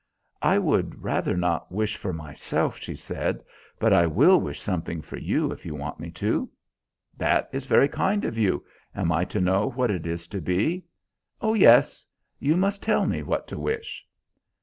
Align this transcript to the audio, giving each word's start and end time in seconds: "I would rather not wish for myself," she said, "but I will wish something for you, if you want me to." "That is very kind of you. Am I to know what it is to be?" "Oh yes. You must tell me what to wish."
"I 0.41 0.57
would 0.57 1.03
rather 1.03 1.37
not 1.37 1.71
wish 1.71 1.95
for 1.95 2.11
myself," 2.11 2.79
she 2.79 2.95
said, 2.95 3.43
"but 3.77 3.93
I 3.93 4.07
will 4.07 4.41
wish 4.41 4.59
something 4.59 4.99
for 4.99 5.19
you, 5.19 5.51
if 5.51 5.63
you 5.63 5.75
want 5.75 5.99
me 5.99 6.09
to." 6.09 6.49
"That 7.17 7.47
is 7.51 7.67
very 7.67 7.87
kind 7.87 8.25
of 8.25 8.35
you. 8.35 8.65
Am 8.95 9.11
I 9.11 9.25
to 9.25 9.39
know 9.39 9.69
what 9.69 9.91
it 9.91 10.07
is 10.07 10.27
to 10.29 10.41
be?" 10.41 10.85
"Oh 11.39 11.53
yes. 11.53 12.03
You 12.39 12.57
must 12.57 12.81
tell 12.81 13.05
me 13.05 13.21
what 13.21 13.47
to 13.49 13.59
wish." 13.59 14.03